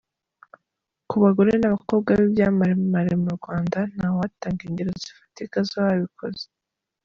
Ku 1.09 1.15
bagore 1.23 1.51
n’ 1.57 1.63
abakobwa 1.69 2.09
b’ 2.17 2.21
ibyamamare 2.27 3.13
mu 3.23 3.31
Rwanda, 3.37 3.79
ntawatanga 3.95 4.61
ingero 4.67 4.91
zifatika 5.01 5.57
z’ababikoze. 5.69 6.45